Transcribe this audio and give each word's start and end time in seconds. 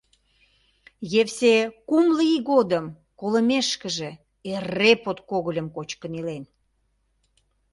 Евсе 1.21 1.55
кумло 1.89 2.23
ий 2.33 2.41
годым, 2.49 2.85
колымешкыже, 3.19 4.09
эре 4.51 4.91
подкогыльым 5.03 5.67
кочкын 5.75 6.11
илен. 6.19 6.43